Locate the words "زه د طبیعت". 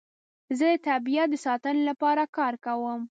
0.57-1.27